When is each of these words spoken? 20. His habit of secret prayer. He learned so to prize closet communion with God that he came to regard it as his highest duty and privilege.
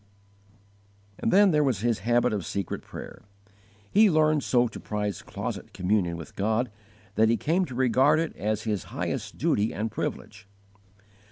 20. 1.23 1.59
His 1.85 1.99
habit 1.99 2.33
of 2.33 2.43
secret 2.43 2.81
prayer. 2.81 3.21
He 3.91 4.09
learned 4.09 4.43
so 4.43 4.67
to 4.67 4.79
prize 4.79 5.21
closet 5.21 5.73
communion 5.73 6.17
with 6.17 6.35
God 6.35 6.71
that 7.13 7.29
he 7.29 7.37
came 7.37 7.65
to 7.65 7.75
regard 7.75 8.17
it 8.17 8.35
as 8.35 8.63
his 8.63 8.85
highest 8.85 9.37
duty 9.37 9.71
and 9.71 9.91
privilege. 9.91 10.47